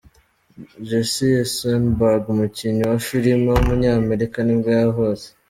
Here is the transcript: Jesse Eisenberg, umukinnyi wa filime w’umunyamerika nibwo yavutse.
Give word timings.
Jesse 0.87 1.25
Eisenberg, 1.43 2.21
umukinnyi 2.33 2.83
wa 2.89 2.99
filime 3.07 3.47
w’umunyamerika 3.51 4.37
nibwo 4.43 4.69
yavutse. 4.79 5.27